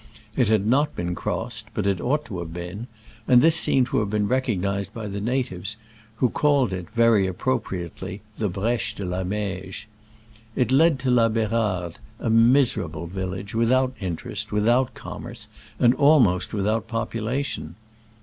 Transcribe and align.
It 0.35 0.47
had 0.47 0.65
not 0.65 0.95
been 0.95 1.13
crossed, 1.13 1.67
but 1.75 1.85
it 1.85 2.01
ought 2.01 2.25
to 2.25 2.39
have 2.39 2.51
been; 2.51 2.87
and 3.27 3.39
this 3.39 3.55
seemed 3.55 3.85
to 3.89 3.99
have 3.99 4.09
been 4.09 4.27
recognized 4.27 4.95
by 4.95 5.05
the 5.05 5.21
natives, 5.21 5.77
who 6.15 6.31
called 6.31 6.73
it, 6.73 6.89
very 6.95 7.27
appropriately, 7.27 8.21
the 8.39 8.49
Breche 8.49 8.95
de 8.95 9.05
la 9.05 9.21
Meije. 9.23 9.85
It 10.55 10.71
led 10.71 10.97
to 11.01 11.11
La 11.11 11.29
B^rarde, 11.29 11.97
a 12.19 12.31
miserable 12.31 13.05
village, 13.05 13.53
without 13.53 13.93
interest, 13.99 14.51
with 14.51 14.67
out 14.67 14.95
commerce, 14.95 15.47
and 15.79 15.93
almost 15.93 16.51
without 16.51 16.87
popu 16.87 17.21
lation. 17.21 17.75